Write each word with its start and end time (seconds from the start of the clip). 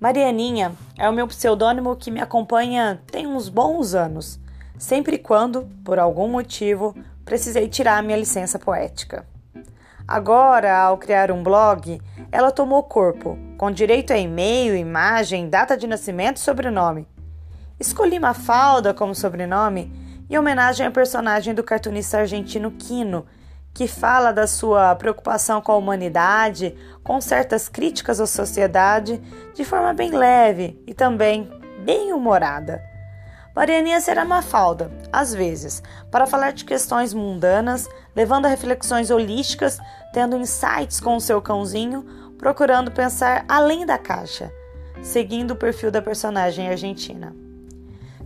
Marianinha 0.00 0.72
é 0.96 1.06
o 1.10 1.12
meu 1.12 1.28
pseudônimo 1.28 1.94
que 1.94 2.10
me 2.10 2.22
acompanha 2.22 3.02
tem 3.12 3.26
uns 3.26 3.50
bons 3.50 3.94
anos, 3.94 4.40
sempre 4.78 5.18
quando, 5.18 5.68
por 5.84 5.98
algum 5.98 6.26
motivo, 6.26 6.96
precisei 7.22 7.68
tirar 7.68 8.02
minha 8.02 8.16
licença 8.16 8.58
poética. 8.58 9.26
Agora, 10.08 10.74
ao 10.74 10.96
criar 10.96 11.30
um 11.30 11.42
blog, 11.42 12.00
ela 12.32 12.50
tomou 12.50 12.82
corpo, 12.82 13.36
com 13.58 13.70
direito 13.70 14.14
a 14.14 14.16
e-mail, 14.16 14.74
imagem, 14.74 15.50
data 15.50 15.76
de 15.76 15.86
nascimento 15.86 16.38
e 16.38 16.40
sobrenome. 16.40 17.06
Escolhi 17.78 18.18
Mafalda 18.18 18.94
como 18.94 19.14
sobrenome 19.14 19.92
em 20.30 20.38
homenagem 20.38 20.86
ao 20.86 20.92
personagem 20.92 21.52
do 21.52 21.62
cartunista 21.62 22.20
argentino 22.20 22.70
Quino, 22.70 23.26
que 23.72 23.86
fala 23.86 24.32
da 24.32 24.46
sua 24.46 24.94
preocupação 24.94 25.60
com 25.60 25.72
a 25.72 25.76
humanidade, 25.76 26.76
com 27.02 27.20
certas 27.20 27.68
críticas 27.68 28.20
à 28.20 28.26
sociedade, 28.26 29.20
de 29.54 29.64
forma 29.64 29.92
bem 29.92 30.10
leve 30.10 30.82
e 30.86 30.94
também 30.94 31.50
bem 31.84 32.12
humorada. 32.12 32.82
Marianinha 33.54 34.00
será 34.00 34.24
Mafalda, 34.24 34.90
às 35.12 35.34
vezes, 35.34 35.82
para 36.10 36.26
falar 36.26 36.52
de 36.52 36.64
questões 36.64 37.12
mundanas, 37.12 37.88
levando 38.14 38.46
a 38.46 38.48
reflexões 38.48 39.10
holísticas, 39.10 39.78
tendo 40.12 40.36
insights 40.36 41.00
com 41.00 41.16
o 41.16 41.20
seu 41.20 41.42
cãozinho, 41.42 42.04
procurando 42.38 42.90
pensar 42.90 43.44
além 43.48 43.84
da 43.84 43.98
caixa, 43.98 44.52
seguindo 45.02 45.52
o 45.52 45.56
perfil 45.56 45.90
da 45.90 46.00
personagem 46.00 46.68
argentina. 46.68 47.34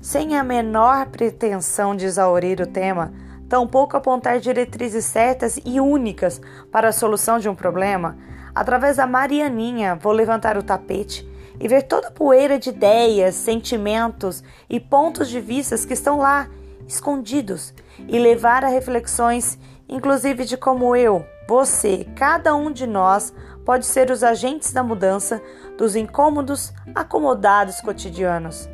Sem 0.00 0.36
a 0.36 0.44
menor 0.44 1.06
pretensão 1.06 1.96
de 1.96 2.04
exaurir 2.04 2.60
o 2.60 2.66
tema, 2.66 3.12
tampouco 3.54 3.96
apontar 3.96 4.40
diretrizes 4.40 5.04
certas 5.04 5.60
e 5.64 5.78
únicas 5.78 6.40
para 6.72 6.88
a 6.88 6.92
solução 6.92 7.38
de 7.38 7.48
um 7.48 7.54
problema, 7.54 8.18
através 8.52 8.96
da 8.96 9.06
Marianinha 9.06 9.94
vou 9.94 10.10
levantar 10.10 10.58
o 10.58 10.62
tapete 10.62 11.24
e 11.60 11.68
ver 11.68 11.84
toda 11.84 12.08
a 12.08 12.10
poeira 12.10 12.58
de 12.58 12.70
ideias, 12.70 13.36
sentimentos 13.36 14.42
e 14.68 14.80
pontos 14.80 15.28
de 15.28 15.40
vista 15.40 15.78
que 15.86 15.92
estão 15.92 16.18
lá, 16.18 16.48
escondidos, 16.84 17.72
e 18.08 18.18
levar 18.18 18.64
a 18.64 18.68
reflexões, 18.68 19.56
inclusive 19.88 20.44
de 20.44 20.56
como 20.56 20.96
eu, 20.96 21.24
você, 21.48 22.08
cada 22.16 22.56
um 22.56 22.72
de 22.72 22.88
nós, 22.88 23.32
pode 23.64 23.86
ser 23.86 24.10
os 24.10 24.24
agentes 24.24 24.72
da 24.72 24.82
mudança 24.82 25.40
dos 25.78 25.94
incômodos, 25.94 26.72
acomodados 26.92 27.80
cotidianos. 27.80 28.68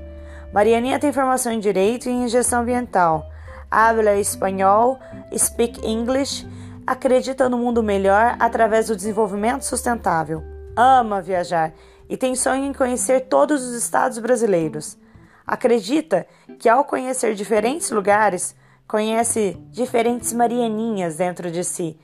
Marianinha 0.55 0.99
tem 0.99 1.13
formação 1.13 1.53
em 1.53 1.61
Direito 1.61 2.09
e 2.09 2.13
em 2.13 2.29
Gestão 2.29 2.63
Ambiental 2.63 3.31
habla 3.71 4.17
espanhol, 4.17 4.99
speak 5.37 5.81
English, 5.87 6.47
acredita 6.87 7.49
no 7.49 7.59
mundo 7.59 7.83
melhor 7.83 8.37
através 8.39 8.89
do 8.89 8.97
desenvolvimento 8.97 9.63
sustentável, 9.63 10.43
ama 10.77 11.23
viajar 11.23 11.73
e 12.09 12.17
tem 12.17 12.35
sonho 12.35 12.65
em 12.65 12.73
conhecer 12.73 13.29
todos 13.29 13.63
os 13.63 13.75
estados 13.75 14.19
brasileiros. 14.19 14.99
Acredita 15.47 16.27
que 16.59 16.69
ao 16.69 16.85
conhecer 16.85 17.35
diferentes 17.35 17.91
lugares, 17.91 18.57
conhece 18.87 19.57
diferentes 19.71 20.33
Marianinhas 20.33 21.17
dentro 21.17 21.51
de 21.51 21.63
si 21.63 21.97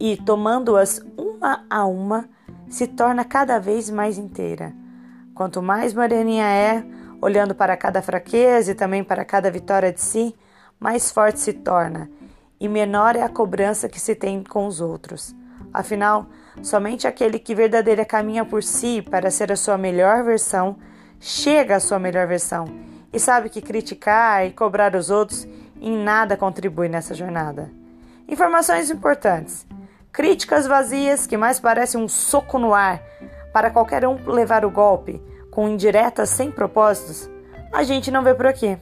e, 0.00 0.16
tomando-as 0.16 1.00
uma 1.16 1.64
a 1.70 1.86
uma, 1.86 2.28
se 2.68 2.88
torna 2.88 3.24
cada 3.24 3.60
vez 3.60 3.88
mais 3.88 4.18
inteira. 4.18 4.72
Quanto 5.34 5.62
mais 5.62 5.94
Marianinha 5.94 6.46
é, 6.46 6.84
olhando 7.20 7.54
para 7.54 7.76
cada 7.76 8.02
fraqueza 8.02 8.72
e 8.72 8.74
também 8.74 9.04
para 9.04 9.24
cada 9.24 9.50
vitória 9.50 9.92
de 9.92 10.00
si, 10.00 10.34
mais 10.78 11.10
forte 11.10 11.40
se 11.40 11.52
torna, 11.52 12.10
e 12.60 12.68
menor 12.68 13.16
é 13.16 13.22
a 13.22 13.28
cobrança 13.28 13.88
que 13.88 14.00
se 14.00 14.14
tem 14.14 14.42
com 14.42 14.66
os 14.66 14.80
outros. 14.80 15.34
Afinal, 15.72 16.26
somente 16.62 17.06
aquele 17.06 17.38
que 17.38 17.54
verdadeiramente 17.54 18.08
caminha 18.08 18.44
por 18.44 18.62
si 18.62 19.02
para 19.02 19.30
ser 19.30 19.52
a 19.52 19.56
sua 19.56 19.76
melhor 19.76 20.24
versão 20.24 20.76
chega 21.20 21.76
à 21.76 21.80
sua 21.80 21.98
melhor 21.98 22.26
versão 22.26 22.66
e 23.12 23.18
sabe 23.18 23.48
que 23.48 23.62
criticar 23.62 24.46
e 24.46 24.52
cobrar 24.52 24.94
os 24.94 25.10
outros 25.10 25.46
em 25.80 25.96
nada 25.96 26.36
contribui 26.36 26.88
nessa 26.88 27.14
jornada. 27.14 27.70
Informações 28.28 28.90
importantes. 28.90 29.66
Críticas 30.12 30.66
vazias 30.66 31.26
que 31.26 31.36
mais 31.36 31.60
parecem 31.60 32.00
um 32.00 32.08
soco 32.08 32.58
no 32.58 32.72
ar 32.72 33.02
para 33.52 33.70
qualquer 33.70 34.06
um 34.06 34.16
levar 34.30 34.64
o 34.64 34.70
golpe, 34.70 35.22
com 35.50 35.68
indiretas 35.68 36.28
sem 36.28 36.50
propósitos, 36.50 37.30
a 37.72 37.82
gente 37.82 38.10
não 38.10 38.22
vê 38.22 38.34
por 38.34 38.46
aqui. 38.46 38.78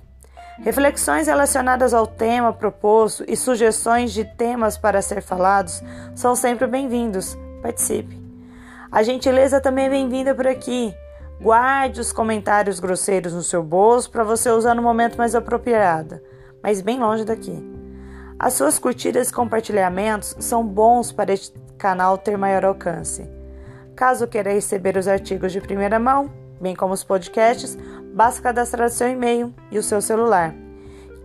Reflexões 0.62 1.26
relacionadas 1.26 1.92
ao 1.92 2.06
tema 2.06 2.52
proposto 2.52 3.24
e 3.26 3.36
sugestões 3.36 4.12
de 4.12 4.24
temas 4.24 4.78
para 4.78 5.02
ser 5.02 5.20
falados 5.20 5.82
são 6.14 6.36
sempre 6.36 6.66
bem-vindos. 6.68 7.36
Participe. 7.60 8.22
A 8.90 9.02
gentileza 9.02 9.60
também 9.60 9.86
é 9.86 9.90
bem-vinda 9.90 10.32
por 10.32 10.46
aqui. 10.46 10.94
Guarde 11.40 12.00
os 12.00 12.12
comentários 12.12 12.78
grosseiros 12.78 13.32
no 13.32 13.42
seu 13.42 13.64
bolso 13.64 14.08
para 14.10 14.22
você 14.22 14.48
usar 14.48 14.74
no 14.74 14.82
momento 14.82 15.18
mais 15.18 15.34
apropriado, 15.34 16.20
mas 16.62 16.80
bem 16.80 17.00
longe 17.00 17.24
daqui. 17.24 17.60
As 18.38 18.52
suas 18.52 18.78
curtidas 18.78 19.30
e 19.30 19.32
compartilhamentos 19.32 20.36
são 20.38 20.64
bons 20.64 21.10
para 21.10 21.32
este 21.32 21.58
canal 21.76 22.16
ter 22.16 22.38
maior 22.38 22.64
alcance. 22.64 23.28
Caso 23.96 24.28
queira 24.28 24.52
receber 24.52 24.96
os 24.96 25.08
artigos 25.08 25.52
de 25.52 25.60
primeira 25.60 25.98
mão, 25.98 26.30
bem 26.64 26.74
como 26.74 26.94
os 26.94 27.04
podcasts, 27.04 27.76
basta 28.14 28.40
cadastrar 28.40 28.88
seu 28.88 29.06
e-mail 29.06 29.54
e 29.70 29.76
o 29.76 29.82
seu 29.82 30.00
celular. 30.00 30.54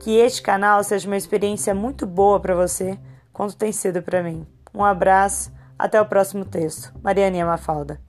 Que 0.02 0.18
este 0.18 0.42
canal 0.42 0.84
seja 0.84 1.08
uma 1.08 1.16
experiência 1.16 1.74
muito 1.74 2.06
boa 2.06 2.42
para 2.42 2.54
você, 2.54 3.00
quanto 3.32 3.56
tem 3.56 3.72
sido 3.72 4.02
para 4.02 4.22
mim. 4.22 4.46
Um 4.74 4.84
abraço, 4.84 5.50
até 5.78 6.00
o 6.00 6.06
próximo 6.06 6.44
texto. 6.44 6.94
Marianinha 7.02 7.46
Mafalda. 7.46 8.09